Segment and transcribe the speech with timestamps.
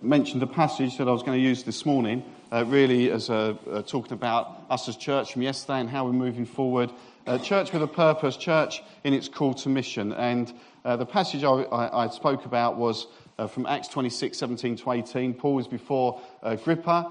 [0.00, 3.58] mentioned a passage that I was going to use this morning, uh, really as a,
[3.68, 6.92] uh, talking about us as church from yesterday and how we're moving forward.
[7.26, 10.12] Uh, church with a purpose, church in its call to mission.
[10.12, 10.52] And
[10.84, 13.08] uh, the passage I, I, I, spoke about was
[13.40, 15.34] uh, from Acts 26, 17 to 18.
[15.34, 17.10] Paul is before Agrippa.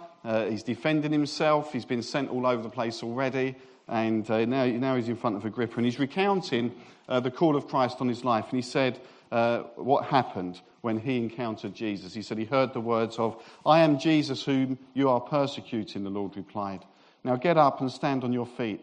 [0.49, 1.73] he's defending himself.
[1.73, 3.57] He's been sent all over the place already.
[3.89, 5.75] And now, now he's in front of Agrippa.
[5.75, 6.73] And he's recounting
[7.09, 8.45] the call of Christ on his life.
[8.49, 8.97] And he said,
[9.31, 12.13] uh, what happened when he encountered Jesus.
[12.13, 16.09] He said he heard the words of, I am Jesus whom you are persecuting, the
[16.09, 16.85] Lord replied.
[17.25, 18.79] Now get up and stand on your feet.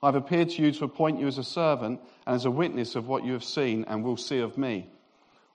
[0.00, 3.08] I've appeared to you to appoint you as a servant and as a witness of
[3.08, 4.92] what you have seen and will see of me.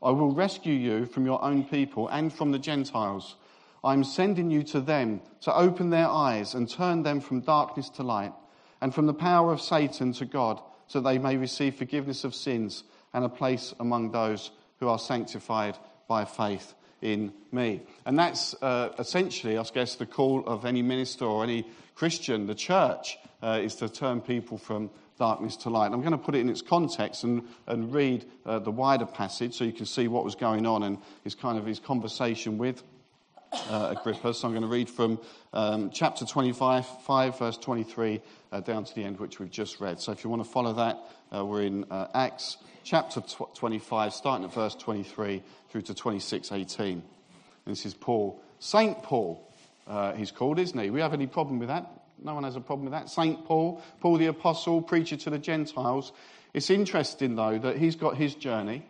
[0.03, 3.37] I will rescue you from your own people and from the Gentiles.
[3.81, 7.87] I am sending you to them to open their eyes and turn them from darkness
[7.91, 8.33] to light
[8.81, 12.83] and from the power of Satan to God, so they may receive forgiveness of sins
[13.13, 14.51] and a place among those
[14.85, 15.75] who are sanctified
[16.07, 17.81] by faith in me.
[18.05, 22.53] And that's uh, essentially, I guess, the call of any minister or any Christian, the
[22.53, 25.91] church, uh, is to turn people from darkness to light.
[25.91, 29.55] I'm going to put it in its context and, and read uh, the wider passage
[29.55, 32.83] so you can see what was going on and his kind of his conversation with
[33.69, 34.33] uh, Agrippa.
[34.33, 35.19] So I'm going to read from
[35.53, 39.99] um, chapter 25, 5, verse 23, uh, down to the end, which we've just read.
[39.99, 40.99] So if you want to follow that,
[41.35, 43.21] uh, we're in uh, Acts chapter
[43.55, 46.91] 25, starting at verse 23 through to 26, 18.
[46.91, 47.03] And
[47.65, 48.41] this is Paul.
[48.59, 49.51] Saint Paul,
[49.87, 50.89] uh, he's called, isn't he?
[50.89, 51.89] We have any problem with that?
[52.23, 53.09] No one has a problem with that.
[53.09, 56.11] Saint Paul, Paul the Apostle, preacher to the Gentiles.
[56.53, 58.85] It's interesting, though, that he's got his journey.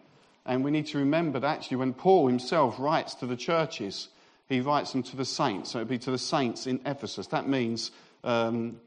[0.45, 4.09] And we need to remember that actually, when Paul himself writes to the churches,
[4.47, 5.71] he writes them to the saints.
[5.71, 7.27] So it would be to the saints in Ephesus.
[7.27, 7.91] That means,
[8.23, 8.79] um,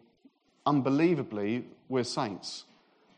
[0.67, 2.65] unbelievably, we're saints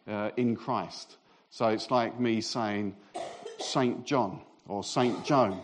[0.09, 1.17] uh, in Christ.
[1.51, 2.97] So it's like me saying
[3.59, 4.05] St.
[4.07, 5.25] John or St.
[5.25, 5.61] Joan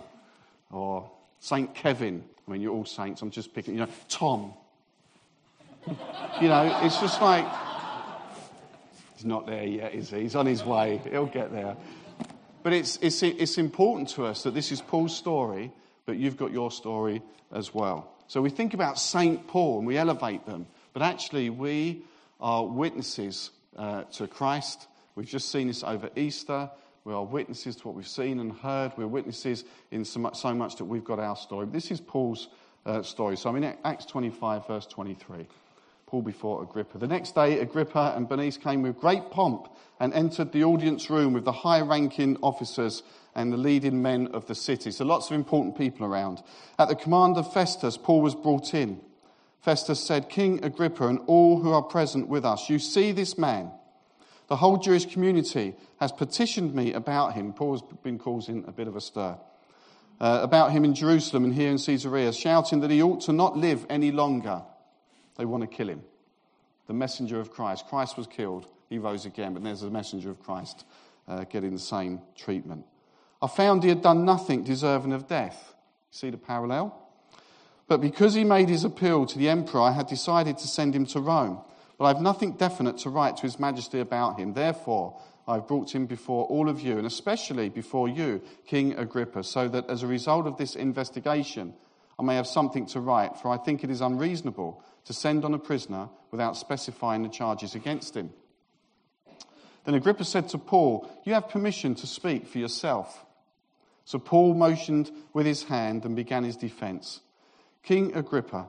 [0.70, 1.10] or
[1.40, 1.74] St.
[1.74, 2.24] Kevin.
[2.46, 3.22] I mean, you're all saints.
[3.22, 4.52] I'm just picking, you know, Tom.
[6.40, 7.46] you know, it's just like,
[9.14, 10.22] he's not there yet, is he?
[10.22, 11.00] He's on his way.
[11.10, 11.76] He'll get there.
[12.62, 15.70] But it's, it's, it's important to us that this is Paul's story,
[16.06, 17.22] but you've got your story
[17.52, 18.12] as well.
[18.28, 19.46] So we think about St.
[19.46, 22.02] Paul and we elevate them, but actually we
[22.40, 24.86] are witnesses uh, to Christ
[25.16, 26.70] We've just seen this over Easter.
[27.04, 28.92] We are witnesses to what we've seen and heard.
[28.98, 31.66] We're witnesses in so much, so much that we've got our story.
[31.66, 32.48] This is Paul's
[32.84, 33.38] uh, story.
[33.38, 35.46] So I'm in Acts 25, verse 23.
[36.06, 36.98] Paul before Agrippa.
[36.98, 39.68] The next day, Agrippa and Bernice came with great pomp
[39.98, 43.02] and entered the audience room with the high ranking officers
[43.34, 44.90] and the leading men of the city.
[44.90, 46.42] So lots of important people around.
[46.78, 49.00] At the command of Festus, Paul was brought in.
[49.60, 53.72] Festus said, King Agrippa and all who are present with us, you see this man
[54.48, 57.52] the whole Jewish community has petitioned me about him.
[57.52, 59.36] Paul's been causing a bit of a stir.
[60.18, 63.56] Uh, about him in Jerusalem and here in Caesarea, shouting that he ought to not
[63.56, 64.62] live any longer.
[65.36, 66.02] They want to kill him.
[66.86, 67.86] The messenger of Christ.
[67.88, 70.84] Christ was killed, he rose again, but there's a messenger of Christ
[71.28, 72.84] uh, getting the same treatment.
[73.42, 75.74] I found he had done nothing deserving of death.
[76.10, 76.96] See the parallel?
[77.88, 81.06] But because he made his appeal to the emperor, I had decided to send him
[81.06, 81.60] to Rome.
[81.98, 84.52] But I have nothing definite to write to His Majesty about him.
[84.52, 89.44] Therefore, I have brought him before all of you, and especially before you, King Agrippa,
[89.44, 91.72] so that as a result of this investigation,
[92.18, 95.54] I may have something to write, for I think it is unreasonable to send on
[95.54, 98.30] a prisoner without specifying the charges against him.
[99.84, 103.24] Then Agrippa said to Paul, You have permission to speak for yourself.
[104.04, 107.20] So Paul motioned with his hand and began his defense.
[107.82, 108.66] King Agrippa,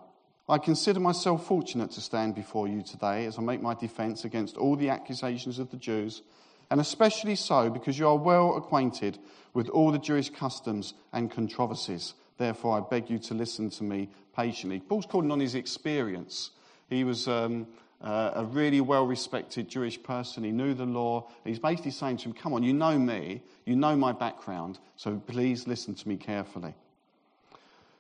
[0.48, 4.58] I consider myself fortunate to stand before you today as I make my defense against
[4.58, 6.22] all the accusations of the Jews,
[6.70, 9.18] and especially so because you are well acquainted
[9.54, 12.14] with all the Jewish customs and controversies.
[12.38, 14.80] Therefore, I beg you to listen to me patiently.
[14.80, 16.52] Paul's calling on his experience.
[16.90, 17.68] He was um,
[18.02, 20.44] uh, a really well respected Jewish person.
[20.44, 21.30] He knew the law.
[21.44, 25.18] He's basically saying to him, Come on, you know me, you know my background, so
[25.28, 26.76] please listen to me carefully.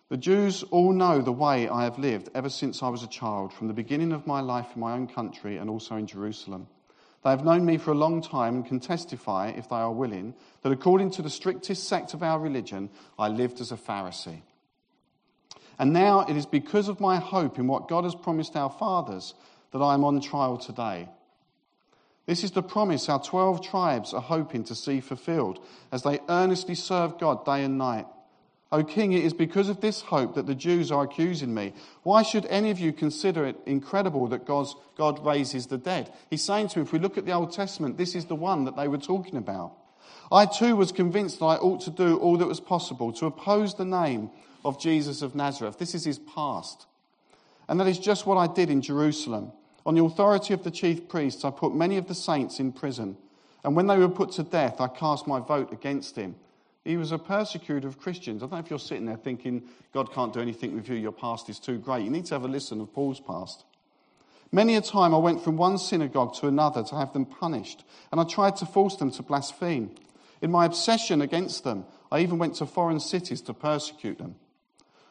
[0.10, 3.51] The Jews all know the way I have lived ever since I was a child,
[3.51, 6.68] from the beginning of my life in my own country and also in Jerusalem.
[7.24, 10.34] They have known me for a long time and can testify, if they are willing,
[10.62, 14.42] that according to the strictest sect of our religion, I lived as a Pharisee.
[15.80, 19.34] And now it is because of my hope in what God has promised our fathers
[19.72, 21.10] that I am on trial today.
[22.25, 25.60] This is the promise our 12 tribes are hoping to see fulfilled
[25.92, 28.06] as they earnestly serve God day and night.
[28.72, 31.74] O king, it is because of this hope that the Jews are accusing me.
[32.04, 36.12] Why should any of you consider it incredible that God's, God raises the dead?
[36.30, 38.66] He's saying to him, if we look at the Old Testament, this is the one
[38.66, 39.74] that they were talking about.
[40.30, 43.75] I too was convinced that I ought to do all that was possible to oppose
[43.75, 44.31] the name
[44.66, 45.80] of Jesus of Nazareth.
[45.80, 46.86] This is his past.
[47.69, 49.54] And that is just what I did in Jerusalem.
[49.86, 53.16] On the authority of the chief priests, I put many of the saints in prison.
[53.64, 56.36] And when they were put to death, I cast my vote against him.
[56.88, 58.42] He was a persecutor of Christians.
[58.42, 59.63] I don't know if you're sitting there thinking,
[59.94, 62.06] God can't do anything with you, your past is too great.
[62.06, 63.66] You need to have a listen of Paul's past.
[64.54, 68.22] Many a time I went from one synagogue to another to have them punished, and
[68.22, 69.95] I tried to force them to blaspheme.
[70.42, 74.36] In my obsession against them, I even went to foreign cities to persecute them.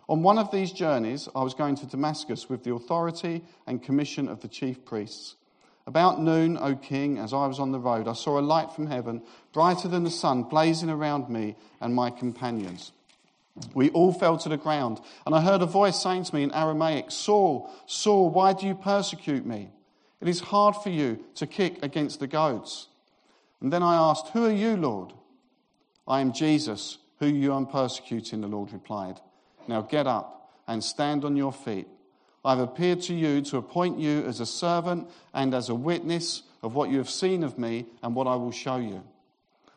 [0.09, 4.29] On one of these journeys, I was going to Damascus with the authority and commission
[4.29, 5.37] of the chief priests.
[5.87, 8.89] About noon, O king, as I was on the road, I saw a light from
[8.89, 9.23] heaven,
[9.53, 12.93] brighter than the sun, blazing around me and my companions.
[13.73, 16.53] We all fell to the ground, and I heard a voice saying to me in
[16.53, 19.71] Aramaic, Saul, Saul, why do you persecute me?
[20.21, 22.89] It is hard for you to kick against the goads.
[23.61, 25.13] And then I asked, Who are you, Lord?
[26.07, 29.21] I am Jesus, who you are persecuting, the Lord replied.
[29.69, 31.89] Now get up and stand on your feet.
[32.47, 36.45] I have appeared to you to appoint you as a servant and as a witness
[36.63, 39.03] of what you have seen of me and what I will show you.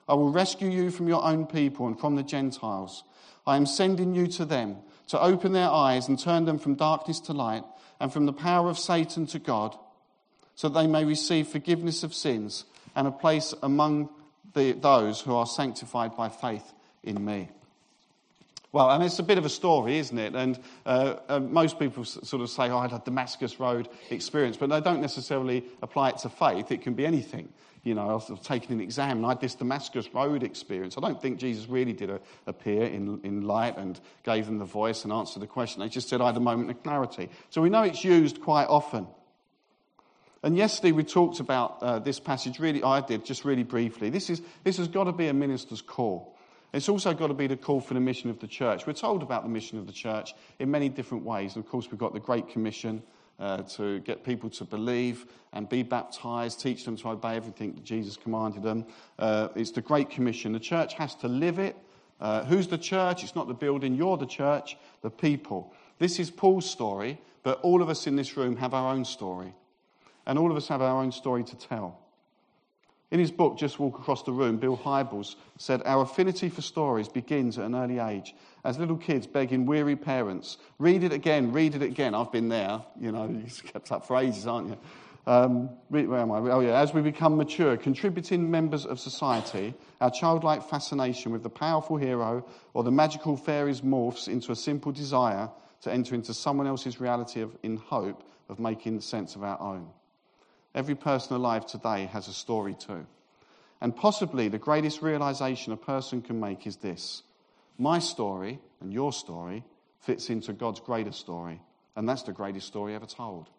[0.07, 3.03] I will rescue you from your own people and from the Gentiles.
[3.47, 4.77] I am sending you to them
[5.07, 7.63] to open their eyes and turn them from darkness to light
[7.99, 9.75] and from the power of Satan to God,
[10.53, 14.09] so that they may receive forgiveness of sins and a place among
[14.53, 16.71] the, those who are sanctified by faith
[17.03, 17.49] in me.
[18.71, 20.35] Well, and it's a bit of a story, isn't it?
[20.35, 24.57] And uh, uh, most people sort of say, oh, I had a Damascus Road experience,
[24.57, 26.71] but they don't necessarily apply it to faith.
[26.71, 27.49] It can be anything.
[27.83, 30.97] You know, I was taking an exam and I had this Damascus Road experience.
[30.97, 34.65] I don't think Jesus really did a, appear in, in light and gave them the
[34.65, 35.81] voice and answered the question.
[35.81, 37.29] They just said, I had a moment of clarity.
[37.49, 39.07] So we know it's used quite often.
[40.43, 44.09] And yesterday we talked about uh, this passage, really, I did, just really briefly.
[44.09, 46.35] This, is, this has got to be a minister's call.
[46.71, 48.85] It's also got to be the call for the mission of the church.
[48.85, 51.55] We're told about the mission of the church in many different ways.
[51.55, 53.01] Of course, we've got the Great Commission
[53.39, 57.83] uh, to get people to believe and be baptized, teach them to obey everything that
[57.83, 58.85] Jesus commanded them.
[59.17, 60.51] Uh, it's the Great Commission.
[60.51, 61.75] The church has to live it.
[62.19, 63.23] Uh, who's the church?
[63.23, 65.73] It's not the building, you're the church, the people.
[65.97, 69.53] This is Paul's story, but all of us in this room have our own story.
[70.27, 71.97] And all of us have our own story to tell.
[73.11, 77.07] In his book, Just Walk Across the Room, Bill Hybels said, Our affinity for stories
[77.07, 78.35] begins at an early age.
[78.63, 82.13] As little kids begging weary parents, read it again, read it again.
[82.13, 84.77] I've been there, you know, you've kept up for ages, aren't you?
[85.25, 86.37] Um, where am I?
[86.37, 86.79] Oh, yeah.
[86.79, 92.45] As we become mature, contributing members of society, our childlike fascination with the powerful hero
[92.73, 95.49] or the magical fairies morphs into a simple desire
[95.81, 99.87] to enter into someone else's reality of, in hope of making sense of our own.
[100.75, 103.05] Every person alive today has a story too.
[103.81, 107.23] And possibly the greatest realization a person can make is this
[107.77, 109.63] my story and your story
[110.01, 111.61] fits into God's greater story,
[111.95, 113.49] and that's the greatest story ever told.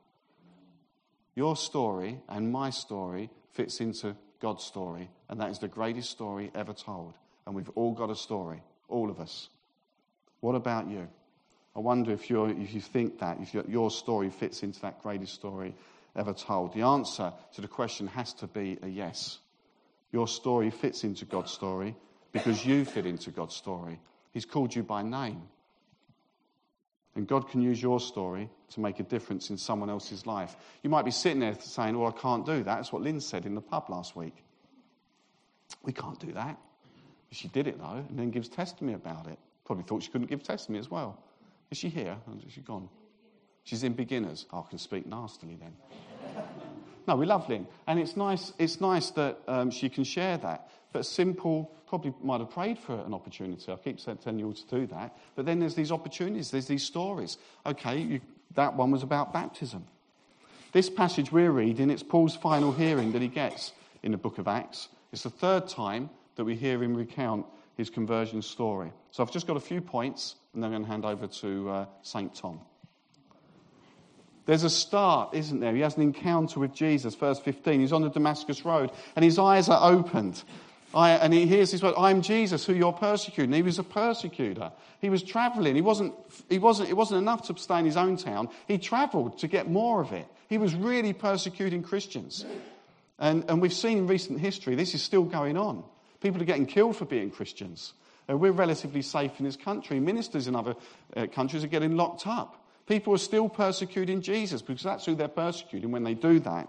[1.34, 6.50] Your story and my story fits into God's story, and that is the greatest story
[6.54, 7.14] ever told.
[7.46, 9.48] And we've all got a story, all of us.
[10.40, 11.08] What about you?
[11.74, 15.34] I wonder if, you if you think that, if your story fits into that greatest
[15.34, 15.74] story
[16.16, 16.72] ever told?
[16.74, 19.38] The answer to the question has to be a yes.
[20.12, 21.96] Your story fits into God's story
[22.32, 24.00] because you fit into God's story.
[24.32, 25.42] He's called you by name.
[27.16, 30.56] And God can use your story to make a difference in someone else's life.
[30.82, 32.64] You might be sitting there saying, Well, I can't do that.
[32.64, 34.44] That's what Lynn said in the pub last week.
[35.82, 36.58] We can't do that.
[37.32, 39.38] She did it, though, and then gives testimony about it.
[39.64, 41.22] Probably thought she couldn't give testimony as well.
[41.70, 42.16] Is she here?
[42.46, 42.88] Is she gone?
[43.64, 44.46] She's in beginners.
[44.52, 45.74] Oh, I can speak nastily then.
[47.08, 47.66] No, we love Lynn.
[47.88, 50.70] And it's nice, it's nice that um, she can share that.
[50.92, 53.72] But Simple probably might have prayed for an opportunity.
[53.72, 55.16] I keep telling you all to do that.
[55.34, 57.38] But then there's these opportunities, there's these stories.
[57.66, 58.20] Okay, you,
[58.54, 59.84] that one was about baptism.
[60.72, 63.72] This passage we're reading, it's Paul's final hearing that he gets
[64.04, 64.88] in the book of Acts.
[65.10, 67.44] It's the third time that we hear him recount
[67.76, 68.92] his conversion story.
[69.10, 71.70] So I've just got a few points, and then I'm going to hand over to
[71.70, 72.32] uh, St.
[72.34, 72.60] Tom.
[74.50, 75.72] There's a start, isn't there?
[75.76, 77.78] He has an encounter with Jesus, verse 15.
[77.78, 80.42] He's on the Damascus Road, and his eyes are opened.
[80.92, 83.52] I, and he hears these words, I'm Jesus, who you're persecuting.
[83.52, 84.72] He was a persecutor.
[85.00, 85.76] He was traveling.
[85.76, 86.14] He wasn't,
[86.48, 88.48] he wasn't, it wasn't enough to stay in his own town.
[88.66, 90.26] He traveled to get more of it.
[90.48, 92.44] He was really persecuting Christians.
[93.20, 95.84] And, and we've seen in recent history, this is still going on.
[96.20, 97.92] People are getting killed for being Christians.
[98.26, 100.00] And we're relatively safe in this country.
[100.00, 100.74] Ministers in other
[101.16, 102.59] uh, countries are getting locked up.
[102.90, 106.68] People are still persecuting Jesus because that's who they're persecuting when they do that.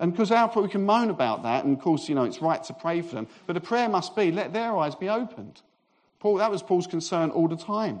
[0.00, 2.60] And because our we can moan about that, and of course, you know, it's right
[2.64, 5.62] to pray for them, but the prayer must be let their eyes be opened.
[6.18, 8.00] Paul, that was Paul's concern all the time.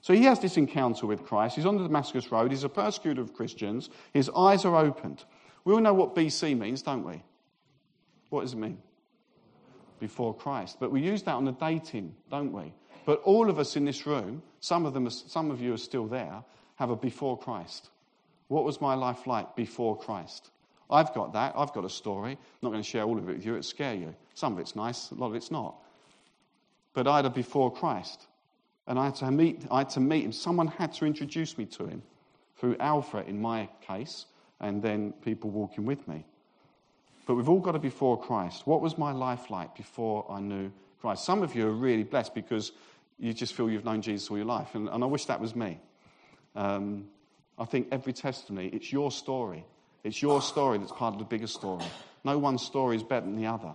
[0.00, 1.54] So he has this encounter with Christ.
[1.54, 2.50] He's on the Damascus Road.
[2.50, 3.88] He's a persecutor of Christians.
[4.12, 5.24] His eyes are opened.
[5.64, 7.22] We all know what BC means, don't we?
[8.30, 8.78] What does it mean?
[10.00, 10.78] Before Christ.
[10.80, 12.74] But we use that on the dating, don't we?
[13.06, 16.06] But all of us in this room, some of them, some of you are still
[16.06, 16.42] there,
[16.76, 17.90] have a before Christ.
[18.46, 20.50] What was my life like before Christ?
[20.88, 21.54] I've got that.
[21.56, 22.32] I've got a story.
[22.32, 23.52] I'm not going to share all of it with you.
[23.52, 24.14] It'll scare you.
[24.34, 25.74] Some of it's nice, a lot of it's not.
[26.94, 28.26] But I had a before Christ.
[28.86, 30.32] And I had to meet, I had to meet him.
[30.32, 32.02] Someone had to introduce me to him
[32.56, 34.26] through Alpha in my case,
[34.60, 36.24] and then people walking with me.
[37.26, 38.64] But we've all got a before Christ.
[38.64, 41.24] What was my life like before I knew Christ?
[41.24, 42.70] Some of you are really blessed because
[43.18, 44.74] you just feel you've known Jesus all your life.
[44.74, 45.80] And, and I wish that was me.
[46.54, 47.06] Um,
[47.58, 49.64] I think every testimony, it's your story.
[50.04, 51.84] It's your story that's part of the bigger story.
[52.24, 53.72] No one story is better than the other.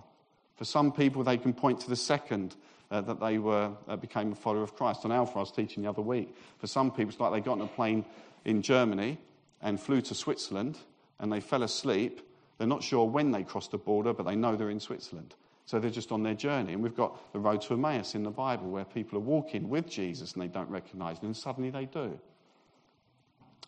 [0.55, 2.55] For some people, they can point to the second
[2.89, 5.05] uh, that they were, uh, became a follower of Christ.
[5.05, 6.35] On Alpha, I was teaching the other week.
[6.59, 8.05] For some people, it's like they got on a plane
[8.45, 9.17] in Germany
[9.61, 10.77] and flew to Switzerland
[11.19, 12.21] and they fell asleep.
[12.57, 15.35] They're not sure when they crossed the border, but they know they're in Switzerland.
[15.67, 16.73] So they're just on their journey.
[16.73, 19.87] And we've got the road to Emmaus in the Bible where people are walking with
[19.87, 22.19] Jesus and they don't recognize him, and suddenly they do.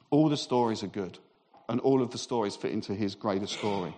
[0.10, 1.20] All the stories are good,
[1.68, 3.94] and all of the stories fit into his greater story.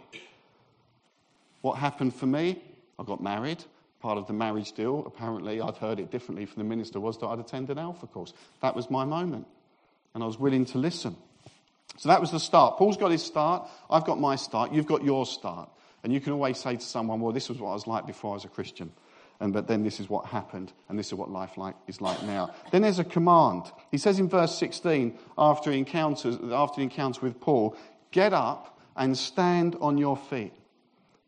[1.61, 2.61] What happened for me?
[2.99, 3.63] I got married
[4.01, 7.27] part of the marriage deal, apparently, I'd heard it differently from the minister, was that
[7.27, 8.33] I'd attend an Alpha course.
[8.61, 9.47] That was my moment.
[10.13, 11.15] And I was willing to listen.
[11.97, 12.77] So that was the start.
[12.77, 13.69] Paul's got his start.
[13.89, 14.73] I've got my start.
[14.73, 15.69] You've got your start.
[16.03, 18.31] And you can always say to someone, well, this was what I was like before
[18.31, 18.91] I was a Christian.
[19.39, 22.21] And, but then this is what happened, and this is what life like, is like
[22.23, 22.53] now.
[22.71, 23.71] Then there's a command.
[23.89, 27.75] He says in verse 16, after encounters, after the encounter with Paul,
[28.11, 30.53] get up and stand on your feet.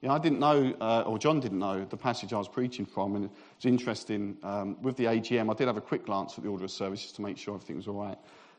[0.04, 3.16] Know, I didn't know, uh, or John didn't know, the passage I was preaching from,
[3.16, 4.38] and it's interesting.
[4.44, 7.02] Um, with the AGM, I did have a quick glance at the order of service
[7.02, 8.18] just to make sure everything was all right,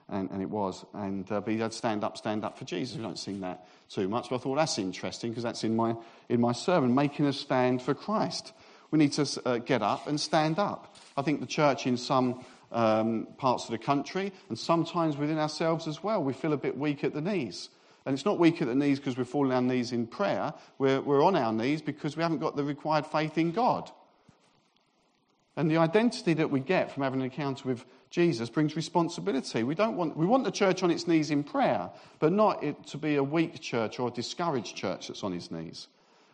[0.08, 0.84] and, and it was.
[0.92, 2.96] And uh, but he had stand up, stand up for Jesus.
[2.96, 5.94] We don't sing that too much, but I thought that's interesting because that's in my
[6.28, 8.52] in my sermon, making a stand for Christ.
[8.90, 10.94] We need to uh, get up and stand up.
[11.16, 15.88] I think the church in some um, parts of the country, and sometimes within ourselves
[15.88, 17.70] as well, we feel a bit weak at the knees.
[18.06, 20.52] And it's not weak at the knees because we're falling on our knees in prayer.
[20.78, 23.90] We're, we're on our knees because we haven't got the required faith in God.
[25.56, 29.62] And the identity that we get from having an encounter with Jesus brings responsibility.
[29.62, 32.86] We, don't want, we want the church on its knees in prayer, but not it
[32.88, 35.86] to be a weak church or a discouraged church that's on its knees.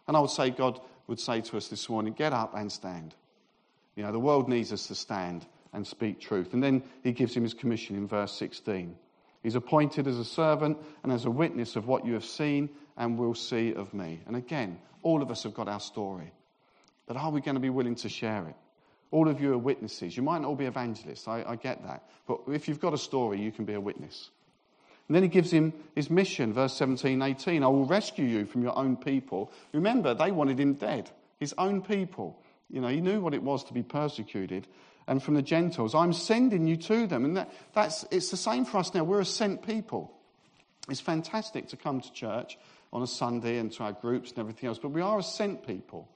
[0.09, 3.15] And I would say God would say to us this morning, get up and stand.
[3.95, 6.55] You know, the world needs us to stand and speak truth.
[6.55, 8.97] And then he gives him his commission in verse 16.
[9.43, 13.19] He's appointed as a servant and as a witness of what you have seen and
[13.19, 14.21] will see of me.
[14.27, 16.33] And again, all of us have got our story.
[17.07, 18.57] But are we going to be willing to share it?
[19.11, 20.17] All of you are witnesses.
[20.17, 22.05] You might not all be evangelists, I, I get that.
[22.26, 24.31] But if you've got a story, you can be a witness.
[25.09, 27.64] And then he gives him his mission, verse 17, 18.
[27.64, 29.50] I will rescue you from your own people.
[29.73, 31.11] Remember, they wanted him dead.
[31.40, 32.40] His own people.
[32.69, 34.69] You know, he knew what it was to be persecuted
[35.09, 35.97] and from the Gentiles.
[35.97, 37.25] I'm sending you to them.
[37.25, 39.02] And that, that's, it's the same for us now.
[39.02, 40.12] We're a sent people.
[40.88, 42.57] It's fantastic to come to church
[42.93, 45.67] on a Sunday and to our groups and everything else, but we are a sent
[45.67, 46.09] people.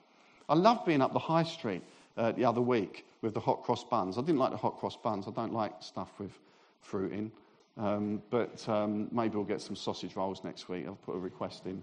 [0.48, 1.82] I love being up the high street
[2.16, 4.18] uh, the other week with the hot cross buns.
[4.18, 5.26] I didn't like the hot cross buns.
[5.26, 6.32] I don't like stuff with
[6.80, 7.32] fruit in.
[7.76, 10.86] Um, but um, maybe we'll get some sausage rolls next week.
[10.86, 11.82] I'll put a request in,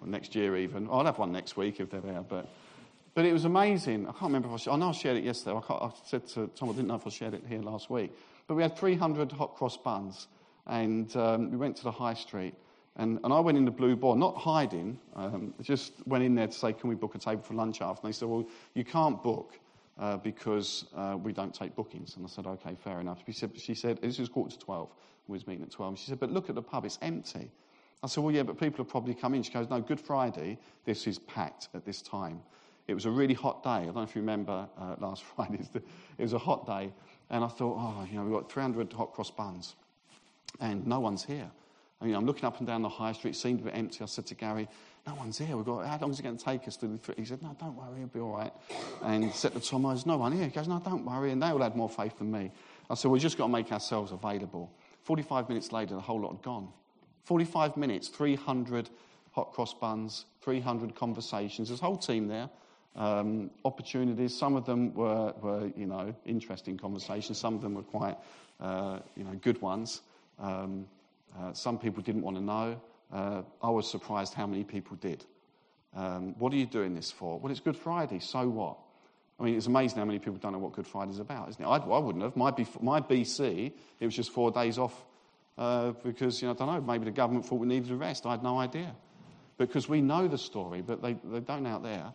[0.00, 0.88] or next year even.
[0.90, 2.22] I'll have one next week if they're there.
[2.22, 2.48] But
[3.14, 4.06] but it was amazing.
[4.06, 5.60] I can't remember if I, shared, I know I shared it yesterday.
[5.68, 8.10] I, I, said to Tom, I didn't know if I shared it here last week.
[8.46, 10.28] But we had 300 hot cross buns,
[10.66, 12.54] and um, we went to the high street.
[12.96, 16.46] And, and I went in the blue boar, not hiding, um, just went in there
[16.46, 18.06] to say, Can we book a table for lunch after?
[18.06, 19.58] And they said, Well, you can't book
[19.98, 22.16] uh, because uh, we don't take bookings.
[22.16, 23.22] And I said, Okay, fair enough.
[23.26, 24.90] She said, she said This was quarter to 12.
[25.28, 25.98] We was meeting at 12.
[25.98, 27.50] She said, But look at the pub, it's empty.
[28.02, 29.42] I said, Well, yeah, but people have probably come in.
[29.42, 32.40] She goes, No, Good Friday, this is packed at this time.
[32.88, 33.70] It was a really hot day.
[33.70, 35.60] I don't know if you remember uh, last Friday.
[35.74, 36.92] It was a hot day.
[37.30, 39.76] And I thought, oh, you know, we've got 300 hot cross buns.
[40.60, 41.50] And no one's here.
[42.00, 43.30] I mean, I'm looking up and down the high street.
[43.30, 44.02] It seemed a bit empty.
[44.02, 44.68] I said to Gary,
[45.06, 45.56] no one's here.
[45.56, 47.56] We've got, how long is it going to take us to the He said, no,
[47.58, 47.96] don't worry.
[47.96, 48.52] It'll be all right.
[49.02, 50.44] And said to Tom, there's no one here.
[50.44, 51.32] He goes, no, don't worry.
[51.32, 52.50] And they all had more faith than me.
[52.88, 54.70] I said, we've just got to make ourselves available.
[55.02, 56.68] 45 minutes later, the whole lot had gone.
[57.24, 58.90] 45 minutes, 300
[59.32, 61.68] hot cross buns, 300 conversations.
[61.68, 62.48] There's a whole team there
[62.96, 64.36] um, opportunities.
[64.36, 67.38] Some of them were, were, you know, interesting conversations.
[67.38, 68.18] Some of them were quite,
[68.60, 70.02] uh, you know, good ones.
[70.38, 70.86] Um,
[71.38, 72.80] uh, some people didn't want to know.
[73.12, 75.24] Uh, I was surprised how many people did.
[75.94, 77.38] Um, what are you doing this for?
[77.38, 78.18] Well, it's Good Friday.
[78.20, 78.78] So what?
[79.38, 81.62] I mean, it's amazing how many people don't know what Good Friday is about, isn't
[81.62, 81.66] it?
[81.66, 82.36] I, I wouldn't have.
[82.36, 84.94] My, my BC, it was just four days off
[85.58, 88.24] uh, because, you know, I don't know, maybe the government thought we needed a rest.
[88.24, 88.94] I had no idea.
[89.58, 92.12] Because we know the story, but they, they don't out there.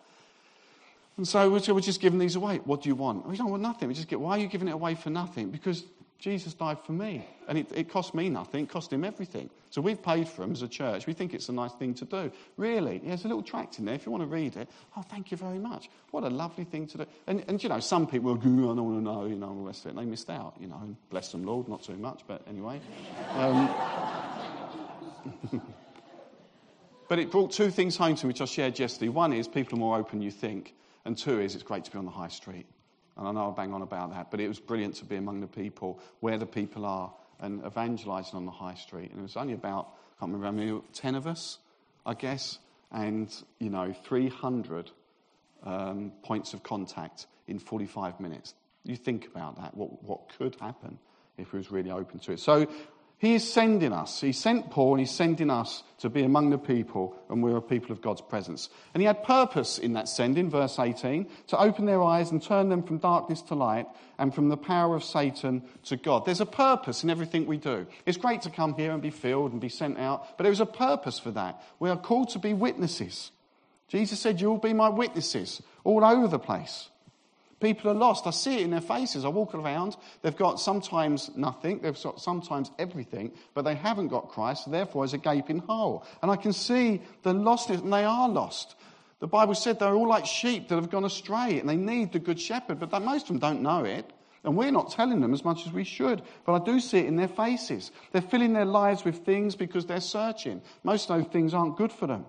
[1.18, 2.58] And so we're just giving these away.
[2.58, 3.28] What do you want?
[3.28, 3.88] We don't want nothing.
[3.88, 5.50] We just get, why are you giving it away for nothing?
[5.50, 5.84] Because
[6.20, 7.28] Jesus died for me.
[7.48, 9.50] And it, it cost me nothing, it cost him everything.
[9.70, 11.06] So we've paid for him as a church.
[11.06, 12.32] We think it's a nice thing to do.
[12.58, 14.68] Really, there's a little tract in there if you want to read it.
[14.96, 15.90] Oh, thank you very much.
[16.12, 17.06] What a lovely thing to do.
[17.28, 19.56] And, and you know, some people going, I don't want to know, you know, all
[19.56, 19.90] the rest of it.
[19.92, 22.82] And they missed out, you know, bless them, Lord, not too much, but anyway.
[23.34, 23.70] Um,
[27.10, 29.10] but it brought two things home to me, which I shared yesterday.
[29.10, 30.74] One is people are more open you think,
[31.06, 32.66] and two is it's great to be on the high street.
[33.18, 35.42] And I know I bang on about that, but it was brilliant to be among
[35.42, 39.12] the people, where the people are, and evangelizing on the high street.
[39.12, 41.60] And it was only about, I can't remember how many, 10 of us,
[42.06, 42.60] I guess,
[42.92, 44.92] and, you know, 300
[45.64, 48.54] um, points of contact in 45 minutes.
[48.84, 50.98] You think about that, what, what could happen
[51.38, 52.40] if we was really open to it.
[52.40, 52.68] So
[53.20, 54.22] he is sending us.
[54.22, 57.62] He sent Paul and he's sending us to be among the people, and we're a
[57.62, 58.70] people of God's presence.
[58.94, 62.70] And he had purpose in that sending, verse 18, to open their eyes and turn
[62.70, 63.88] them from darkness to light
[64.20, 66.26] and from the power of Satan to God.
[66.26, 67.88] There's a purpose in everything we do.
[68.06, 70.60] It's great to come here and be filled and be sent out, but there is
[70.60, 71.64] a purpose for that.
[71.80, 73.32] We are called to be witnesses.
[73.88, 76.90] Jesus said, You will be my witnesses all over the place.
[77.60, 78.28] People are lost.
[78.28, 79.26] I see it in their faces.
[79.26, 79.98] I walk around.
[80.22, 85.04] They've got sometimes nothing, they've got sometimes everything, but they haven't got Christ, so therefore
[85.04, 86.06] it's a gaping hole.
[86.22, 88.76] And I can see the lostness, and they are lost.
[89.20, 92.20] The Bible said they're all like sheep that have gone astray, and they need the
[92.20, 94.14] good shepherd, but most of them don't know it.
[94.44, 96.22] And we're not telling them as much as we should.
[96.46, 97.92] But I do see it in their faces.
[98.14, 100.62] They're filling their lives with things because they're searching.
[100.84, 102.26] Most of those things aren't good for them.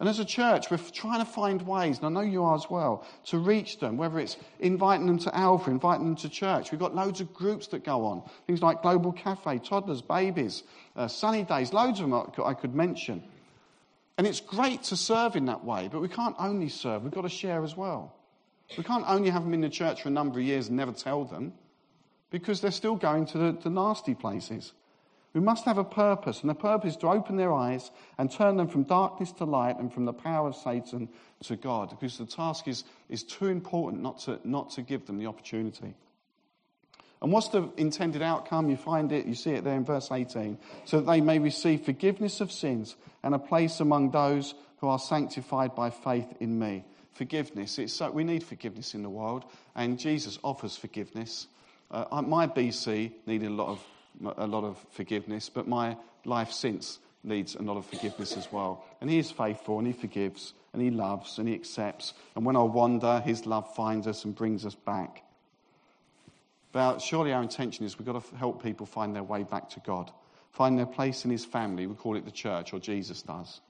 [0.00, 2.70] And as a church, we're trying to find ways, and I know you are as
[2.70, 6.72] well, to reach them, whether it's inviting them to Alpha, inviting them to church.
[6.72, 8.22] We've got loads of groups that go on.
[8.46, 10.62] Things like Global Cafe, toddlers, babies,
[10.96, 13.22] uh, sunny days, loads of them I could mention.
[14.16, 17.22] And it's great to serve in that way, but we can't only serve, we've got
[17.22, 18.14] to share as well.
[18.78, 20.92] We can't only have them in the church for a number of years and never
[20.92, 21.52] tell them,
[22.30, 24.72] because they're still going to the, the nasty places.
[25.32, 28.56] We must have a purpose, and the purpose is to open their eyes and turn
[28.56, 31.08] them from darkness to light and from the power of Satan
[31.44, 35.18] to God, because the task is, is too important not to, not to give them
[35.18, 35.94] the opportunity.
[37.22, 38.70] And what's the intended outcome?
[38.70, 40.58] You find it, you see it there in verse 18.
[40.84, 44.98] So that they may receive forgiveness of sins and a place among those who are
[44.98, 46.84] sanctified by faith in me.
[47.12, 47.78] Forgiveness.
[47.78, 49.44] It's so, we need forgiveness in the world,
[49.76, 51.46] and Jesus offers forgiveness.
[51.90, 53.84] Uh, my BC needed a lot of
[54.36, 58.84] a lot of forgiveness, but my life since needs a lot of forgiveness as well.
[59.00, 62.14] And He is faithful and He forgives and He loves and He accepts.
[62.34, 65.22] And when I wander, His love finds us and brings us back.
[66.72, 69.80] But surely our intention is we've got to help people find their way back to
[69.80, 70.10] God,
[70.52, 71.86] find their place in His family.
[71.86, 73.60] We call it the church, or Jesus does.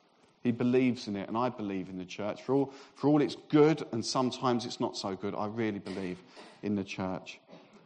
[0.42, 2.42] He believes in it, and I believe in the church.
[2.42, 6.18] For all, for all it's good, and sometimes it's not so good, I really believe
[6.62, 7.40] in the church.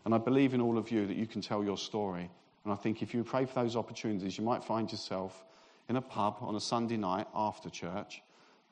[0.04, 2.30] And I believe in all of you that you can tell your story
[2.64, 5.44] and I think if you pray for those opportunities, you might find yourself
[5.88, 8.22] in a pub on a Sunday night after church.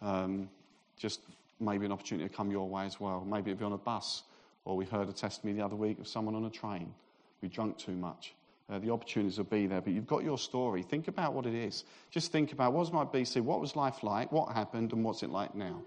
[0.00, 0.48] Um,
[0.96, 1.20] just
[1.60, 3.24] maybe an opportunity to come your way as well.
[3.24, 4.22] Maybe it'd be on a bus,
[4.64, 6.92] or we heard a testimony the other week of someone on a train
[7.40, 8.34] who drunk too much.
[8.70, 10.82] Uh, the opportunities will be there, but you've got your story.
[10.82, 11.84] Think about what it is.
[12.10, 15.22] Just think about what was my BC, what was life like, what happened, and what's
[15.22, 15.82] it like now?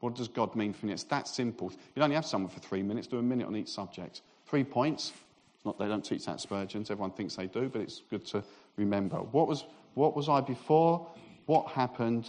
[0.00, 0.92] What does God mean for me?
[0.92, 1.72] It's that simple.
[1.94, 4.22] You only have someone for three minutes, do a minute on each subject.
[4.46, 5.12] Three points,
[5.64, 6.90] not they don't teach that Spurgeon's.
[6.90, 8.42] Everyone thinks they do, but it's good to
[8.76, 9.16] remember.
[9.16, 11.06] What was, what was I before?
[11.46, 12.28] What happened?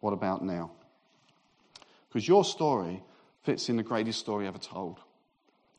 [0.00, 0.70] What about now?
[2.08, 3.02] Because your story
[3.42, 5.00] fits in the greatest story ever told.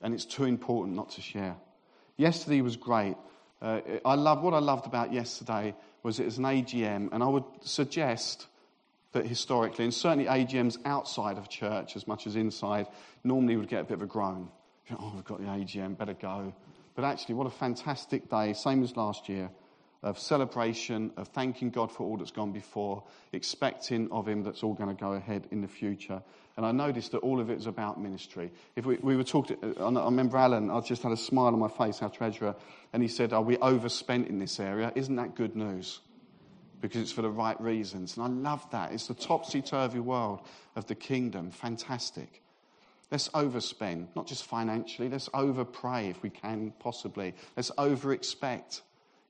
[0.02, 1.56] And it's too important not to share.
[2.18, 3.16] Yesterday was great.
[3.62, 7.28] Uh, I love what I loved about yesterday was it was an AGM, and I
[7.28, 8.48] would suggest
[9.14, 12.88] that historically, and certainly AGMs outside of church as much as inside,
[13.24, 14.50] normally would get a bit of a groan.
[14.92, 16.54] Oh, we've got the AGM, better go.
[16.96, 19.50] But actually, what a fantastic day, same as last year,
[20.04, 24.74] of celebration, of thanking God for all that's gone before, expecting of Him that's all
[24.74, 26.22] going to go ahead in the future.
[26.58, 28.52] And I noticed that all of it is about ministry.
[28.76, 31.70] If we, we were talking, I remember Alan, I just had a smile on my
[31.70, 32.56] face, our treasurer,
[32.92, 34.92] and he said, Are we overspent in this area?
[34.94, 36.02] Isn't that good news?
[36.82, 38.18] Because it's for the right reasons.
[38.18, 38.92] And I love that.
[38.92, 40.42] It's the topsy turvy world
[40.76, 41.50] of the kingdom.
[41.50, 42.43] Fantastic.
[43.14, 47.36] Let's overspend, not just financially, let's overpray if we can possibly.
[47.56, 48.82] Let's overexpect.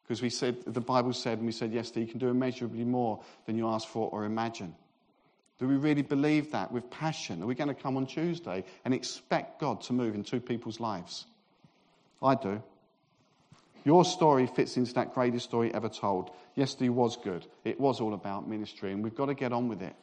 [0.03, 3.21] Because we said, the Bible said, and we said yesterday, you can do immeasurably more
[3.45, 4.73] than you ask for or imagine.
[5.59, 7.43] Do we really believe that with passion?
[7.43, 10.79] Are we going to come on Tuesday and expect God to move in two people's
[10.79, 11.25] lives?
[12.21, 12.63] I do.
[13.83, 16.31] Your story fits into that greatest story ever told.
[16.55, 17.45] Yesterday was good.
[17.65, 19.93] It was all about ministry, and we've got to get on with it.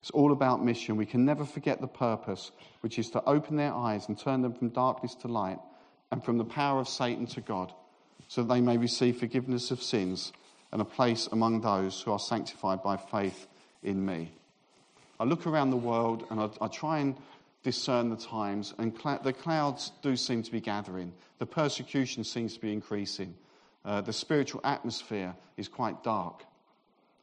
[0.00, 0.96] It's all about mission.
[0.96, 4.54] We can never forget the purpose, which is to open their eyes and turn them
[4.54, 5.58] from darkness to light
[6.10, 7.72] and from the power of Satan to God,
[8.28, 10.32] so that they may receive forgiveness of sins
[10.72, 13.46] and a place among those who are sanctified by faith
[13.82, 14.32] in me.
[15.20, 17.16] I look around the world and I, I try and
[17.64, 21.12] discern the times, and cl- the clouds do seem to be gathering.
[21.38, 23.34] The persecution seems to be increasing.
[23.84, 26.44] Uh, the spiritual atmosphere is quite dark.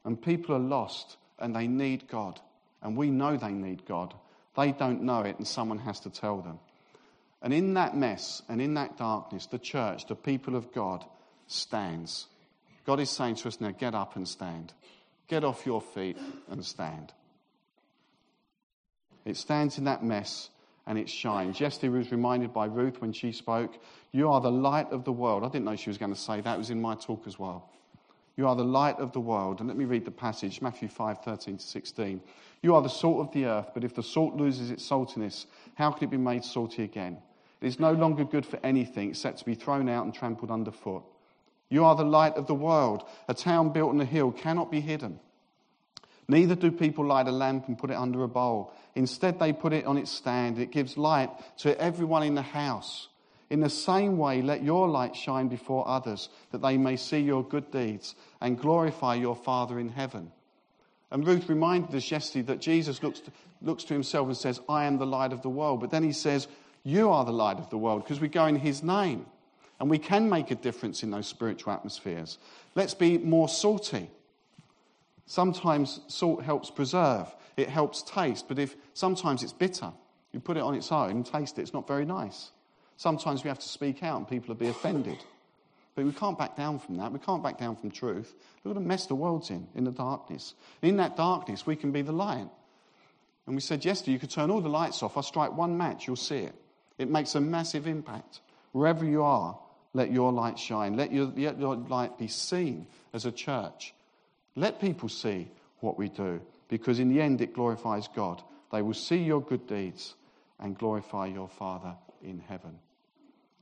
[0.04, 2.40] And people are lost and they need God.
[2.86, 4.14] And we know they need God.
[4.56, 6.60] They don't know it, and someone has to tell them.
[7.42, 11.04] And in that mess and in that darkness, the church, the people of God,
[11.48, 12.28] stands.
[12.86, 14.72] God is saying to us now get up and stand.
[15.28, 16.16] Get off your feet
[16.48, 17.12] and stand.
[19.26, 20.50] It stands in that mess
[20.86, 21.60] and it shines.
[21.60, 23.76] Yesterday was reminded by Ruth when she spoke,
[24.12, 25.44] You are the light of the world.
[25.44, 26.54] I didn't know she was going to say that.
[26.54, 27.68] It was in my talk as well.
[28.38, 29.60] You are the light of the world.
[29.60, 32.22] And let me read the passage, Matthew 5 13 to 16.
[32.62, 35.46] You are the salt of the earth, but if the salt loses its saltiness,
[35.76, 37.18] how can it be made salty again?
[37.62, 41.04] It is no longer good for anything except to be thrown out and trampled underfoot.
[41.70, 43.08] You are the light of the world.
[43.28, 45.20] A town built on a hill cannot be hidden.
[46.28, 48.74] Neither do people light a lamp and put it under a bowl.
[48.96, 50.60] Instead, they put it on its stand.
[50.60, 53.08] It gives light to everyone in the house.
[53.50, 57.44] In the same way, let your light shine before others, that they may see your
[57.44, 60.32] good deeds and glorify your Father in heaven.
[61.12, 63.32] And Ruth reminded us yesterday that Jesus looks to,
[63.62, 65.80] looks to himself and says, I am the light of the world.
[65.80, 66.48] But then he says,
[66.84, 69.28] You are the light of the world, because we go in his name.
[69.80, 72.38] And we can make a difference in those spiritual atmospheres.
[72.76, 74.10] Let's be more salty.
[75.28, 79.92] Sometimes salt helps preserve, it helps taste, but if sometimes it's bitter,
[80.32, 82.52] you put it on its own taste it, it's not very nice.
[82.98, 85.18] Sometimes we have to speak out and people will be offended.
[85.96, 87.12] But we can't back down from that.
[87.12, 88.34] We can't back down from truth.
[88.64, 90.54] Look at the mess the world's in, in the darkness.
[90.82, 92.48] In that darkness, we can be the light.
[93.46, 95.18] And we said yesterday, you could turn all the lights off.
[95.18, 96.56] I strike one match, you'll see it.
[96.98, 98.42] It makes a massive impact.
[98.72, 99.58] Wherever you are,
[99.94, 100.98] let your light shine.
[100.98, 103.94] Let your, let your light be seen as a church.
[104.56, 105.48] Let people see
[105.80, 108.42] what we do, because in the end it glorifies God.
[108.72, 110.16] They will see your good deeds
[110.60, 112.80] and glorify your Father in heaven.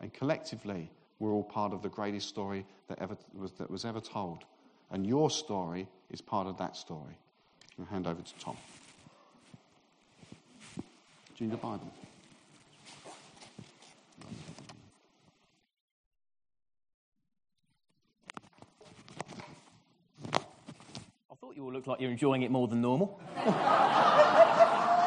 [0.03, 4.01] And collectively, we're all part of the greatest story that, ever, was, that was ever
[4.01, 4.43] told.
[4.91, 7.17] And your story is part of that story.
[7.79, 8.57] I'll hand over to Tom.
[10.75, 10.83] Do
[11.37, 11.89] you need a Bible?
[21.55, 23.21] you all looked like you're enjoying it more than normal.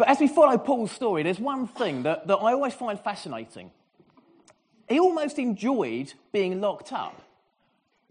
[0.00, 3.70] but as we follow Paul's story, there's one thing that, that I always find fascinating.
[4.88, 7.20] He almost enjoyed being locked up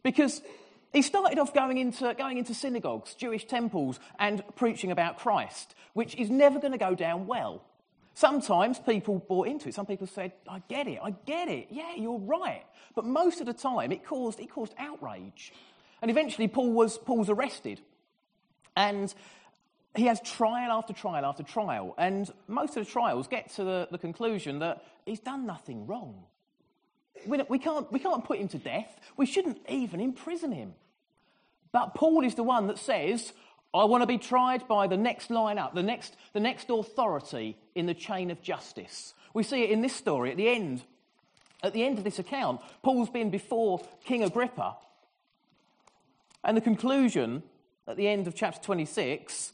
[0.03, 0.43] because
[0.93, 6.13] he started off going into, going into synagogues, Jewish temples, and preaching about Christ, which
[6.13, 7.63] is never going to go down well.
[8.13, 9.73] Sometimes people bought into it.
[9.73, 11.69] Some people said, I get it, I get it.
[11.71, 12.65] Yeah, you're right.
[12.93, 15.53] But most of the time, it caused, it caused outrage.
[16.03, 17.81] And eventually, Paul was, Paul was arrested.
[18.77, 19.11] And
[19.99, 21.93] he has trial after trial after trial.
[21.97, 26.23] And most of the trials get to the, the conclusion that he's done nothing wrong.
[27.27, 28.97] We, we, can't, we can't put him to death.
[29.17, 30.73] We shouldn't even imprison him.
[31.73, 33.33] But Paul is the one that says,
[33.73, 37.57] I want to be tried by the next line up, the next, the next authority
[37.75, 39.13] in the chain of justice.
[39.33, 40.81] We see it in this story at the end.
[41.61, 44.77] At the end of this account, Paul's been before King Agrippa.
[46.45, 47.43] And the conclusion
[47.85, 49.51] at the end of chapter 26,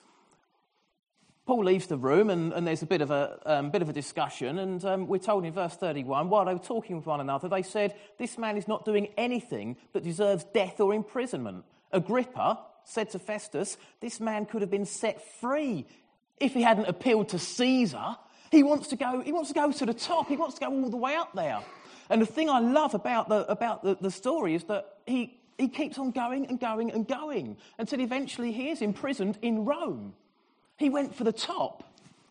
[1.46, 3.94] Paul leaves the room and, and there's a bit of a, um, bit of a
[3.94, 4.58] discussion.
[4.58, 7.62] And um, we're told in verse 31 while they were talking with one another, they
[7.62, 11.64] said, This man is not doing anything that deserves death or imprisonment.
[11.92, 15.86] Agrippa, said to Festus, This man could have been set free
[16.40, 18.18] if he hadn't appealed to Caesar.
[18.52, 20.72] He wants to go, he wants to, go to the top, he wants to go
[20.72, 21.62] all the way up there.
[22.10, 25.68] And the thing I love about the, about the, the story is that he, he
[25.68, 30.14] keeps on going and going and going until eventually he is imprisoned in Rome.
[30.78, 31.84] He went for the top.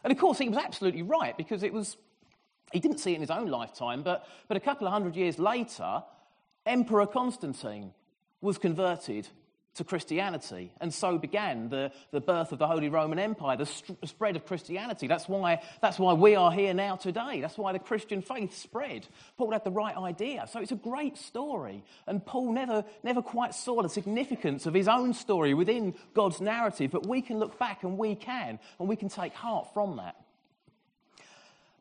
[0.03, 1.97] And of course, he was absolutely right because it was,
[2.73, 5.39] he didn't see it in his own lifetime, but, but a couple of hundred years
[5.39, 6.03] later,
[6.67, 7.93] Emperor Constantine
[8.41, 9.29] was converted
[9.75, 10.73] to Christianity.
[10.81, 14.47] And so began the, the birth of the Holy Roman Empire, the st- spread of
[14.47, 15.07] Christianity.
[15.07, 17.41] That's why, that's why we are here now today.
[17.41, 19.07] That's why the Christian faith spread.
[19.37, 20.47] Paul had the right idea.
[20.51, 21.85] So it's a great story.
[22.07, 26.91] And Paul never, never quite saw the significance of his own story within God's narrative.
[26.91, 30.17] But we can look back and we can, and we can take heart from that.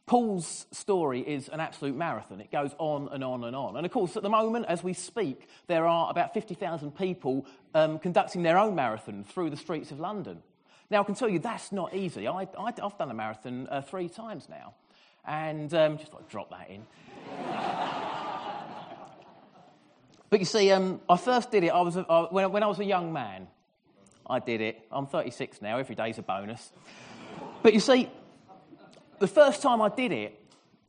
[0.06, 2.42] Paul's story is an absolute marathon.
[2.42, 3.78] It goes on and on and on.
[3.78, 8.00] And of course, at the moment, as we speak, there are about 50,000 people um,
[8.00, 10.44] conducting their own marathon through the streets of London.
[10.90, 12.28] Now, I can tell you that's not easy.
[12.28, 14.74] I, have done a marathon uh, three times now.
[15.26, 16.86] And um, just like drop that in.
[20.30, 22.68] but you see, um, I first did it I was a, I, when, when I
[22.68, 23.48] was a young man.
[24.30, 24.86] I did it.
[24.92, 25.78] I'm 36 now.
[25.78, 26.74] Every day's a bonus.
[27.62, 28.10] But you see,
[29.24, 30.38] the first time I did it,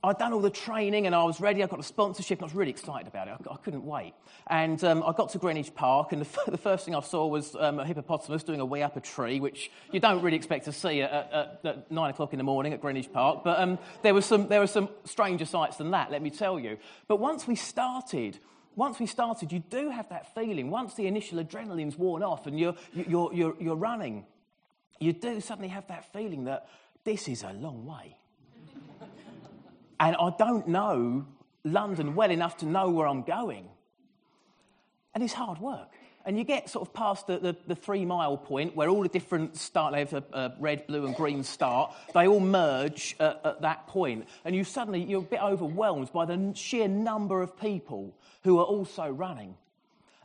[0.02, 1.62] I'd done all the training and I was ready.
[1.62, 3.36] I got a sponsorship I was really excited about it.
[3.48, 4.12] I, I couldn't wait.
[4.48, 7.28] And um, I got to Greenwich Park and the, f- the first thing I saw
[7.28, 10.64] was um, a hippopotamus doing a wee up a tree, which you don't really expect
[10.64, 13.44] to see at, at, at nine o'clock in the morning at Greenwich Park.
[13.44, 16.58] But um, there, was some, there were some stranger sights than that, let me tell
[16.58, 16.76] you.
[17.06, 18.40] But once we started,
[18.74, 20.70] once we started, you do have that feeling.
[20.70, 24.26] Once the initial adrenaline's worn off and you're, you're, you're, you're running,
[24.98, 26.66] you do suddenly have that feeling that
[27.04, 28.16] this is a long way.
[30.00, 31.26] And I don't know
[31.64, 33.68] London well enough to know where I'm going.
[35.14, 35.88] And it's hard work.
[36.26, 39.08] And you get sort of past the, the, the three mile point where all the
[39.08, 41.94] different start, they have a, a red, blue, and green start.
[42.14, 44.26] They all merge at, at that point.
[44.44, 48.64] And you suddenly, you're a bit overwhelmed by the sheer number of people who are
[48.64, 49.54] also running.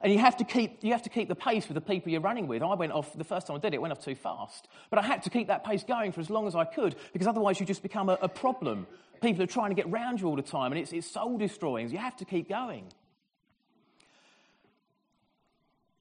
[0.02, 2.22] And you have, to keep, you have to keep the pace with the people you're
[2.22, 2.64] running with.
[2.64, 4.70] I went off, the first time I did it, went off too fast.
[4.90, 7.28] But I had to keep that pace going for as long as I could because
[7.28, 8.88] otherwise you just become a, a problem.
[9.22, 11.90] People are trying to get round you all the time and it's, it's soul destroying.
[11.90, 12.86] You have to keep going.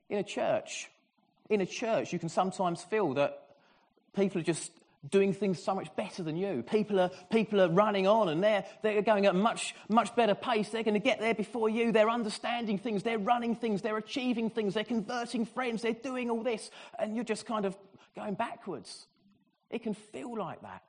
[0.08, 0.88] In a church,
[1.50, 3.42] in a church, you can sometimes feel that
[4.14, 4.70] people are just
[5.10, 6.62] doing things so much better than you.
[6.62, 10.70] People are, people are running on and they're, they're going at much, much better pace.
[10.70, 11.92] They're going to get there before you.
[11.92, 13.02] They're understanding things.
[13.02, 13.80] They're running things.
[13.80, 14.74] They're achieving things.
[14.74, 15.82] They're converting friends.
[15.82, 16.70] They're doing all this.
[16.98, 17.76] And you're just kind of
[18.16, 19.06] going backwards.
[19.70, 20.82] It can feel like that.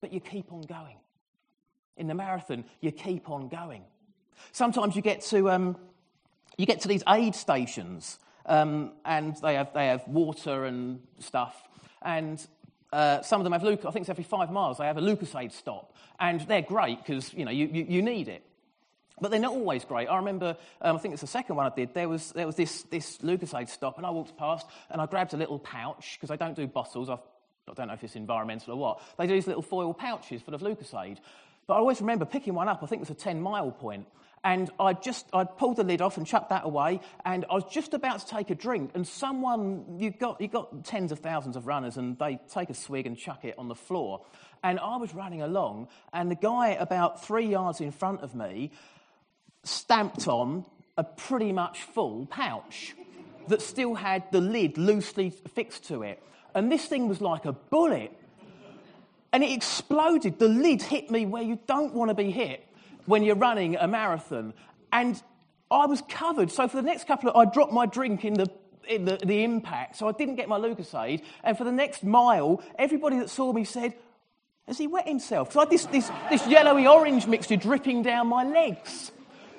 [0.00, 0.96] But you keep on going.
[1.96, 3.84] In the marathon, you keep on going.
[4.52, 5.76] Sometimes you get to, um,
[6.58, 11.68] you get to these aid stations um, and they have, they have water and stuff.
[12.02, 12.44] And
[12.94, 15.00] uh, some of them have, Luke, I think it's every five miles, they have a
[15.00, 15.92] Lucozade stop.
[16.20, 18.44] And they're great because, you know, you, you, you, need it.
[19.20, 20.06] But they're not always great.
[20.06, 22.54] I remember, um, I think it's the second one I did, there was, there was
[22.54, 26.28] this, this Lucozade stop, and I walked past and I grabbed a little pouch, because
[26.30, 27.10] they don't do bottles.
[27.10, 27.18] I've,
[27.66, 29.02] I do not know if it's environmental or what.
[29.18, 31.18] They do these little foil pouches full of Lucozade.
[31.66, 34.06] But I always remember picking one up, I think it was a 10 mile point,
[34.44, 37.64] and I just I pulled the lid off and chucked that away, and I was
[37.64, 41.56] just about to take a drink, and someone you got you got tens of thousands
[41.56, 44.20] of runners, and they take a swig and chuck it on the floor,
[44.62, 48.70] and I was running along, and the guy about three yards in front of me
[49.64, 50.66] stamped on
[50.98, 52.94] a pretty much full pouch
[53.48, 56.22] that still had the lid loosely fixed to it,
[56.54, 58.12] and this thing was like a bullet.
[59.32, 60.38] And it exploded.
[60.38, 62.64] The lid hit me where you don't want to be hit
[63.06, 64.54] when you're running a marathon.
[64.92, 65.20] And
[65.70, 66.50] I was covered.
[66.50, 68.50] So for the next couple of, I dropped my drink in the
[68.86, 71.22] in the, the impact, so I didn't get my Lucozade.
[71.42, 73.94] And for the next mile, everybody that saw me said,
[74.66, 78.28] "Has he wet himself?" So I had this this, this yellowy orange mixture dripping down
[78.28, 79.10] my legs.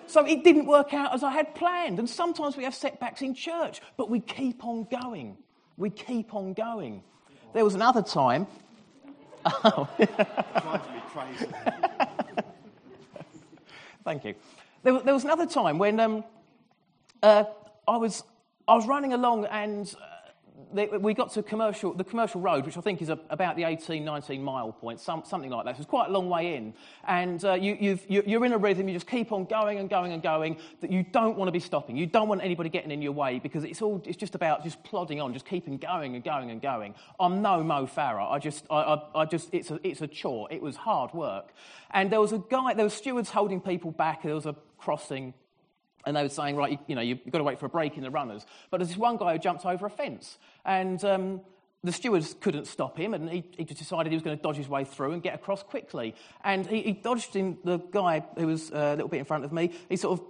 [0.08, 1.98] So it didn't work out as I had planned.
[1.98, 5.38] And sometimes we have setbacks in church, but we keep on going.
[5.78, 7.04] We keep on going.
[7.54, 8.48] There was another time.
[9.64, 9.88] Oh.
[14.06, 14.36] Thank you.
[14.84, 16.24] There, there was another time when um,
[17.24, 17.46] uh,
[17.88, 18.24] I, was,
[18.68, 19.92] I was running along and
[20.78, 23.64] uh, we got to commercial, the commercial road, which I think is a, about the
[23.64, 25.76] 18, 19 mile point, some, something like that.
[25.76, 26.74] So it's quite a long way in.
[27.08, 30.22] And uh, you, you're in a rhythm, you just keep on going and going and
[30.22, 31.98] going, that you don't want to be stopping.
[31.98, 34.84] You don't want anybody getting in your way because it's, all, it's just about just
[34.84, 36.96] plodding on, just keeping going and going and going.
[37.20, 38.32] I'm no Mo Farah.
[38.32, 40.48] I just, I, I, I just it's, a, it's a chore.
[40.52, 41.54] It was hard work.
[41.92, 44.24] And there was a guy, there were stewards holding people back.
[44.24, 45.34] There was a crossing,
[46.06, 47.98] and they were saying, right, you, you know, you've got to wait for a break
[47.98, 48.46] in the runners.
[48.70, 51.42] But there's this one guy who jumped over a fence, and um,
[51.84, 54.58] the stewards couldn't stop him, and he, he, just decided he was going to dodge
[54.58, 56.16] his way through and get across quickly.
[56.44, 59.46] And he, he dodged in the guy who was uh, a little bit in front
[59.46, 59.72] of me.
[59.90, 60.26] He sort of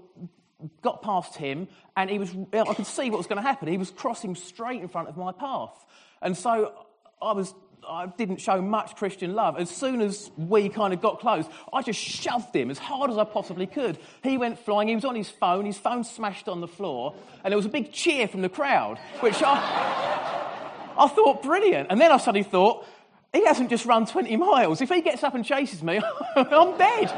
[0.82, 3.68] got past him, and he was, I could see what was going to happen.
[3.68, 5.86] He was crossing straight in front of my path.
[6.22, 6.74] And so
[7.22, 7.54] I was
[7.88, 9.58] I didn't show much Christian love.
[9.58, 13.18] As soon as we kind of got close, I just shoved him as hard as
[13.18, 13.98] I possibly could.
[14.24, 14.88] He went flying.
[14.88, 15.66] He was on his phone.
[15.66, 17.16] His phone smashed on the floor.
[17.44, 21.88] And there was a big cheer from the crowd, which I, I thought brilliant.
[21.90, 22.86] And then I suddenly thought,
[23.34, 24.82] he hasn't just run 20 miles.
[24.82, 26.00] If he gets up and chases me,
[26.36, 27.10] I'm dead.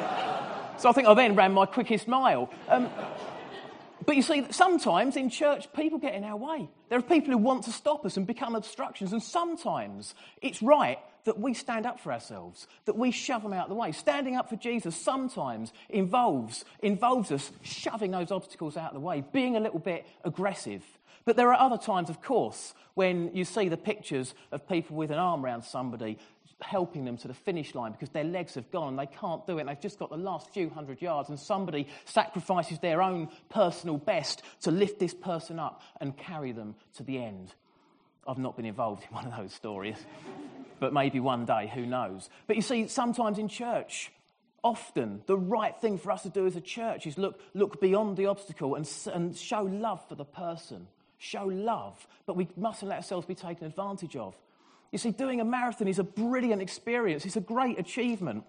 [0.77, 2.49] So I think I then ran my quickest mile.
[2.67, 2.89] Um,
[4.07, 6.69] but you see, sometimes in church, people get in our way.
[6.87, 9.11] There are people who want to stop us and become obstructions.
[9.11, 13.63] And sometimes it's right that we stand up for ourselves, that we shove them out
[13.63, 13.91] of the way.
[13.91, 19.25] Standing up for Jesus sometimes involves, involves us shoving those obstacles out of the way,
[19.33, 20.85] being a little bit aggressive.
[21.25, 25.11] But there are other times, of course, when you see the pictures of people with
[25.11, 26.17] an arm around somebody
[26.61, 29.57] helping them to the finish line because their legs have gone and they can't do
[29.59, 29.65] it.
[29.65, 34.41] They've just got the last few hundred yards, and somebody sacrifices their own personal best
[34.61, 37.53] to lift this person up and carry them to the end.
[38.27, 39.97] I've not been involved in one of those stories,
[40.79, 42.29] but maybe one day, who knows.
[42.47, 44.11] But you see, sometimes in church,
[44.63, 48.17] often the right thing for us to do as a church is look, look beyond
[48.17, 50.87] the obstacle and, and show love for the person.
[51.19, 54.35] Show love, but we mustn't let ourselves be taken advantage of.
[54.91, 58.43] You see, doing a marathon is a brilliant experience, it's a great achievement.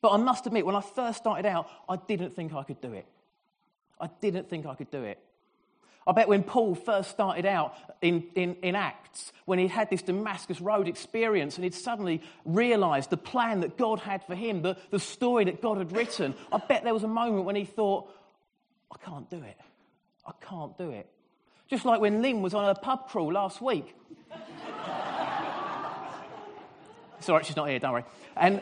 [0.00, 2.92] But I must admit, when I first started out, I didn't think I could do
[2.92, 3.06] it.
[4.00, 5.18] I didn't think I could do it.
[6.06, 10.02] I bet when Paul first started out in, in, in, Acts, when he had this
[10.02, 14.76] Damascus Road experience and he'd suddenly realized the plan that God had for him, the,
[14.90, 18.10] the story that God had written, I bet there was a moment when he thought,
[18.90, 19.56] I can't do it.
[20.26, 21.08] I can't do it.
[21.68, 23.94] Just like when Lynn was on a pub crawl last week.
[27.22, 28.04] It's all right, she's not here, don't worry.
[28.36, 28.60] And,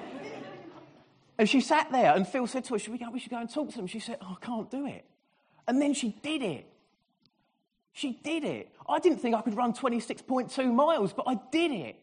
[1.38, 3.38] and she sat there, and Phil said to her, should we, go, we should go
[3.38, 3.86] and talk to them.
[3.86, 5.06] She said, oh, I can't do it.
[5.66, 6.66] And then she did it.
[7.94, 8.68] She did it.
[8.86, 11.96] I didn't think I could run 26.2 miles, but I did it.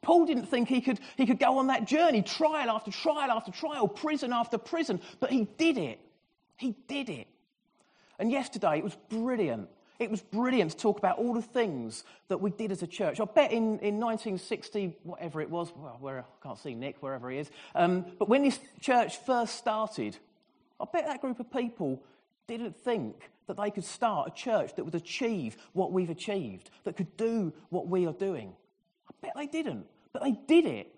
[0.00, 3.50] Paul didn't think he could, he could go on that journey, trial after trial after
[3.50, 6.00] trial, prison after prison, but he did it.
[6.56, 7.26] He did it.
[8.18, 12.38] And yesterday, it was brilliant it was brilliant to talk about all the things that
[12.38, 13.20] we did as a church.
[13.20, 17.30] I bet in, in 1960, whatever it was, well, where, I can't see Nick, wherever
[17.30, 20.16] he is, um, but when this church first started,
[20.80, 22.02] I bet that group of people
[22.46, 26.96] didn't think that they could start a church that would achieve what we've achieved, that
[26.96, 28.52] could do what we are doing.
[29.08, 30.94] I bet they didn't, but they did it.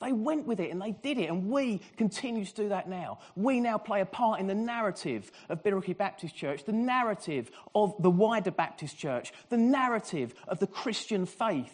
[0.00, 3.18] They went with it and they did it, and we continue to do that now.
[3.36, 7.94] We now play a part in the narrative of Billericay Baptist Church, the narrative of
[8.00, 11.72] the wider Baptist Church, the narrative of the Christian faith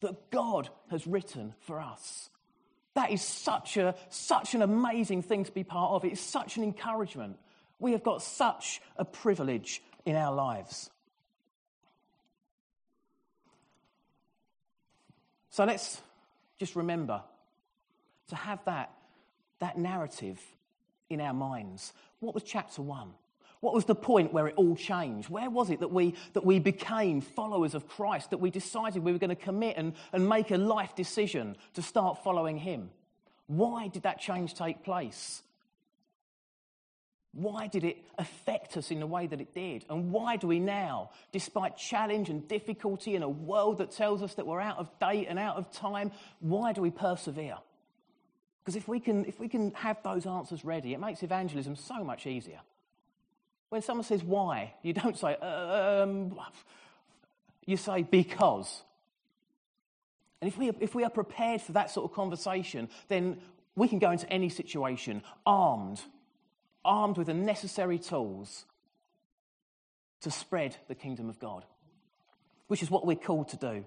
[0.00, 2.28] that God has written for us.
[2.94, 6.04] That is such, a, such an amazing thing to be part of.
[6.04, 7.38] It's such an encouragement.
[7.78, 10.90] We have got such a privilege in our lives.
[15.50, 16.00] So let's
[16.58, 17.22] just remember
[18.32, 18.90] to have that,
[19.60, 20.40] that narrative
[21.10, 21.92] in our minds.
[22.20, 23.10] What was chapter one?
[23.60, 25.28] What was the point where it all changed?
[25.28, 29.12] Where was it that we, that we became followers of Christ, that we decided we
[29.12, 32.88] were going to commit and, and make a life decision to start following Him?
[33.48, 35.42] Why did that change take place?
[37.34, 39.84] Why did it affect us in the way that it did?
[39.90, 44.34] And why do we now, despite challenge and difficulty in a world that tells us
[44.34, 47.58] that we're out of date and out of time, why do we persevere?
[48.62, 52.04] Because if we, can, if we can have those answers ready, it makes evangelism so
[52.04, 52.60] much easier.
[53.70, 56.38] When someone says why, you don't say, um,
[57.66, 58.82] you say because.
[60.40, 63.38] And if we, if we are prepared for that sort of conversation, then
[63.74, 66.00] we can go into any situation armed,
[66.84, 68.64] armed with the necessary tools
[70.20, 71.64] to spread the kingdom of God,
[72.68, 73.84] which is what we're called to do.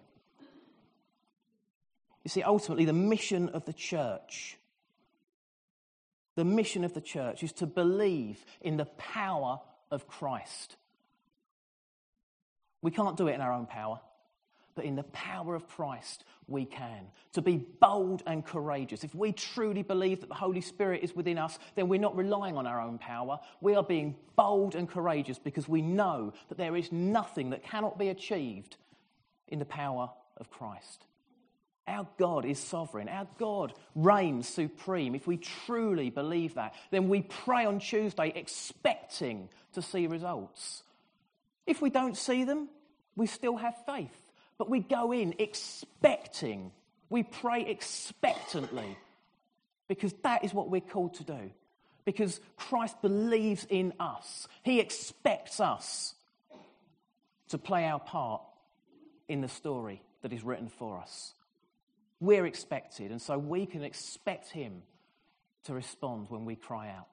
[2.23, 4.57] You see, ultimately, the mission of the church
[6.35, 9.59] the mission of the church is to believe in the power
[9.91, 10.75] of Christ.
[12.81, 13.99] We can't do it in our own power,
[14.75, 17.07] but in the power of Christ, we can.
[17.33, 19.03] To be bold and courageous.
[19.03, 22.57] If we truly believe that the Holy Spirit is within us, then we're not relying
[22.57, 23.39] on our own power.
[23.61, 27.97] We are being bold and courageous because we know that there is nothing that cannot
[27.97, 28.75] be achieved
[29.47, 31.05] in the power of Christ.
[31.87, 33.07] Our God is sovereign.
[33.07, 35.13] Our God reigns supreme.
[35.13, 40.83] If we truly believe that, then we pray on Tuesday expecting to see results.
[41.67, 42.69] If we don't see them,
[43.15, 44.31] we still have faith.
[44.57, 46.71] But we go in expecting.
[47.09, 48.97] We pray expectantly
[49.87, 51.51] because that is what we're called to do.
[52.03, 56.15] Because Christ believes in us, He expects us
[57.49, 58.41] to play our part
[59.27, 61.33] in the story that is written for us.
[62.25, 64.81] We're expected, and so we can expect Him
[65.65, 67.07] to respond when we cry out.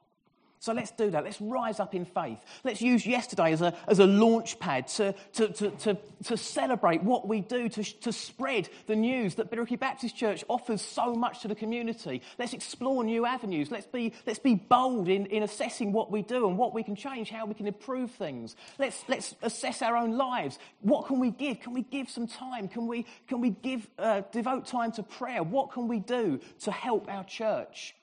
[0.63, 1.25] So let's do that.
[1.25, 2.39] Let's rise up in faith.
[2.63, 7.03] Let's use yesterday as a, as a launch pad to, to, to, to, to celebrate
[7.03, 11.41] what we do, to, to spread the news that Billericay Baptist Church offers so much
[11.43, 12.23] to the community.
[12.39, 13.73] Let's explore new avenues.
[13.73, 16.95] Let's be, let's be bold in, in assessing what we do and what we can
[16.95, 18.55] change, how we can improve things.
[18.79, 20.61] Let's, let's assess our own lives.
[20.81, 21.59] What can we give?
[21.59, 22.69] Can we give some time?
[22.69, 25.43] Can we, can we give, uh, devote time to prayer?
[25.43, 27.97] What can we do to help our church?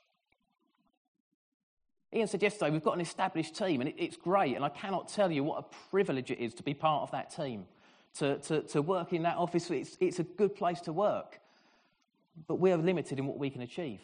[2.13, 5.09] Ian said yesterday, we've got an established team, and it, it's great, and I cannot
[5.09, 7.65] tell you what a privilege it is to be part of that team,
[8.17, 9.69] to, to, to work in that office.
[9.69, 11.39] It's, it's a good place to work,
[12.47, 14.01] but we are limited in what we can achieve.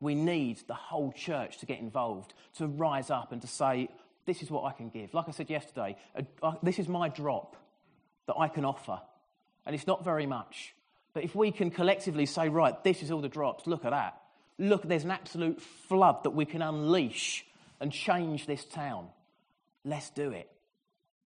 [0.00, 3.88] We need the whole church to get involved, to rise up and to say,
[4.26, 5.14] This is what I can give.
[5.14, 7.56] Like I said yesterday, a, uh, this is my drop
[8.26, 9.00] that I can offer,
[9.64, 10.74] and it's not very much.
[11.12, 14.20] But if we can collectively say, Right, this is all the drops, look at that
[14.58, 17.44] look, there's an absolute flood that we can unleash
[17.80, 19.08] and change this town.
[19.84, 20.50] Let's do it.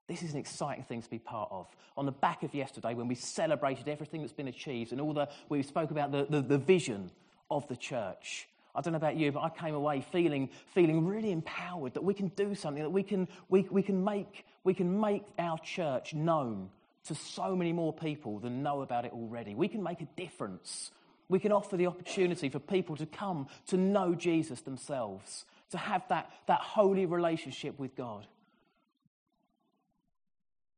[0.08, 1.68] This is an exciting thing to be part of.
[1.96, 5.30] On the back of yesterday, when we celebrated everything that's been achieved and all the,
[5.50, 7.12] we spoke about the, the, the vision
[7.50, 8.48] of the church.
[8.74, 12.14] I don't know about you, but I came away feeling, feeling really empowered that we
[12.14, 16.14] can do something, that we can, we, we, can make, we can make our church
[16.14, 16.70] known
[17.06, 19.56] to so many more people than know about it already.
[19.56, 20.92] We can make a difference
[21.32, 26.06] we can offer the opportunity for people to come to know Jesus themselves, to have
[26.10, 28.28] that, that holy relationship with God.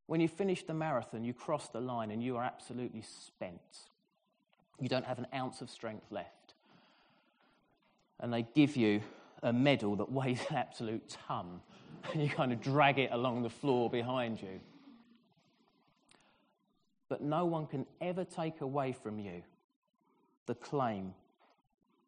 [0.05, 3.59] When you finish the marathon, you cross the line and you are absolutely spent.
[4.79, 6.53] You don't have an ounce of strength left.
[8.19, 9.01] And they give you
[9.41, 11.61] a medal that weighs an absolute ton,
[12.11, 14.59] and you kind of drag it along the floor behind you.
[17.09, 19.41] But no one can ever take away from you
[20.45, 21.13] the claim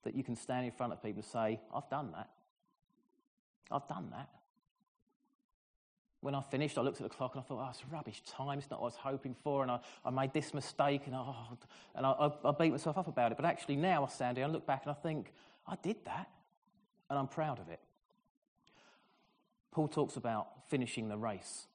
[0.03, 2.29] that you can stand in front of people and say, I've done that.
[3.71, 4.29] I've done that.
[6.21, 8.57] When I finished, I looked at the clock and I thought, oh, it's rubbish time.
[8.57, 9.61] It's not what I was hoping for.
[9.61, 11.35] And I, I made this mistake and, oh,
[11.95, 13.37] and I, I, I beat myself up about it.
[13.37, 15.31] But actually, now I stand here and look back and I think,
[15.67, 16.29] I did that.
[17.09, 17.79] And I'm proud of it.
[19.71, 21.67] Paul talks about finishing the race,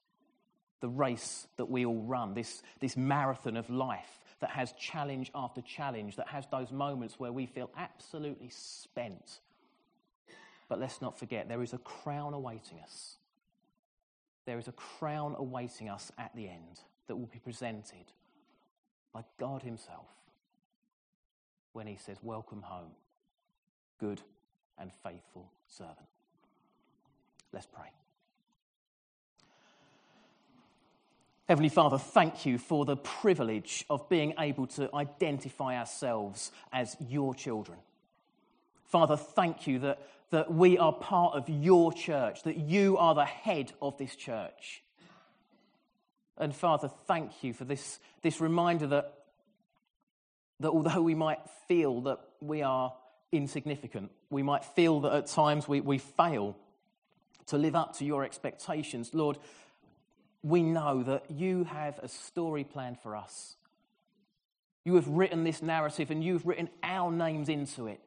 [0.79, 5.61] the race that we all run, this, this marathon of life that has challenge after
[5.61, 9.39] challenge, that has those moments where we feel absolutely spent.
[10.67, 13.17] But let's not forget, there is a crown awaiting us.
[14.45, 18.11] There is a crown awaiting us at the end that will be presented
[19.13, 20.07] by God Himself
[21.73, 22.91] when He says, Welcome home,
[23.99, 24.21] good
[24.79, 26.07] and faithful servant.
[27.53, 27.91] Let's pray.
[31.51, 37.35] Heavenly Father, thank you for the privilege of being able to identify ourselves as your
[37.35, 37.77] children.
[38.85, 43.25] Father, thank you that, that we are part of your church, that you are the
[43.25, 44.81] head of this church.
[46.37, 49.13] And Father, thank you for this, this reminder that,
[50.61, 52.93] that although we might feel that we are
[53.33, 56.55] insignificant, we might feel that at times we, we fail
[57.47, 59.37] to live up to your expectations, Lord,
[60.43, 63.55] we know that you have a story planned for us.
[64.83, 67.99] You have written this narrative and you've written our names into it.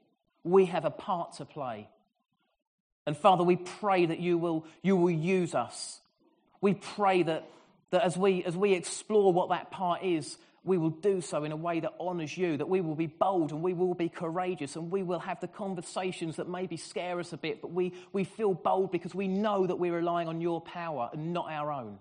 [0.43, 1.89] We have a part to play.
[3.07, 6.01] And Father, we pray that you will, you will use us.
[6.61, 7.49] We pray that,
[7.91, 11.53] that as, we, as we explore what that part is, we will do so in
[11.53, 14.77] a way that honours you, that we will be bold and we will be courageous
[14.77, 18.25] and we will have the conversations that maybe scare us a bit, but we, we
[18.25, 21.99] feel bold because we know that we're relying on your power and not our own.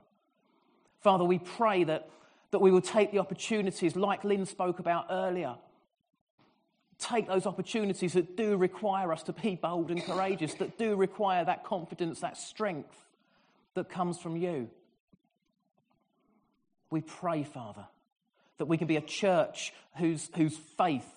[1.04, 2.10] Father, we pray that,
[2.52, 5.56] that we will take the opportunities, like Lynn spoke about earlier.
[6.98, 11.44] Take those opportunities that do require us to be bold and courageous, that do require
[11.44, 12.96] that confidence, that strength
[13.74, 14.70] that comes from you.
[16.90, 17.86] We pray, Father,
[18.58, 21.10] that we can be a church whose, whose faith,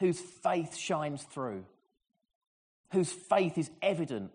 [0.00, 1.66] whose faith shines through,
[2.92, 4.30] whose faith is evident,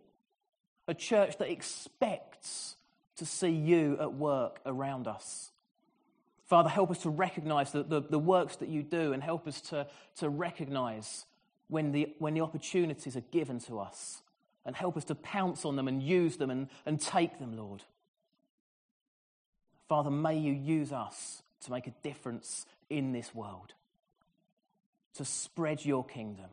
[0.87, 2.75] a church that expects
[3.17, 5.51] to see you at work around us.
[6.47, 9.61] Father, help us to recognize the, the, the, works that you do and help us
[9.61, 9.87] to,
[10.17, 11.25] to recognize
[11.69, 14.21] when the, when the opportunities are given to us
[14.65, 17.83] and help us to pounce on them and use them and, and take them, Lord.
[19.87, 23.73] Father, may you use us to make a difference in this world,
[25.15, 26.49] to spread your kingdom.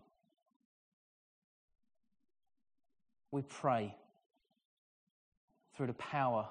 [3.31, 3.95] We pray
[5.79, 6.49] through the power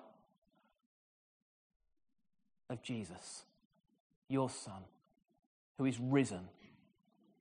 [2.69, 3.43] of Jesus,
[4.29, 4.85] your Son,
[5.77, 6.47] who is risen,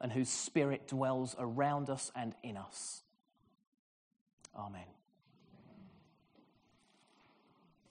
[0.01, 3.03] and whose spirit dwells around us and in us.
[4.59, 4.95] Amen.